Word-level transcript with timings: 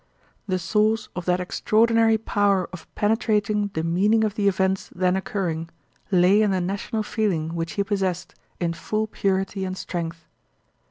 The 0.47 0.57
source 0.57 1.09
of 1.15 1.25
that 1.25 1.39
extraordinary 1.39 2.17
power 2.17 2.67
of 2.73 2.87
penetrating 2.95 3.69
the 3.75 3.83
meaning 3.83 4.23
of 4.23 4.33
the 4.33 4.47
events 4.47 4.89
then 4.95 5.15
occuring 5.15 5.69
lay 6.09 6.41
in 6.41 6.49
the 6.49 6.59
national 6.59 7.03
feeling 7.03 7.53
which 7.53 7.73
he 7.73 7.83
possessed 7.83 8.33
in 8.59 8.73
full 8.73 9.05
purity 9.05 9.63
and 9.63 9.77
strength. 9.77 10.25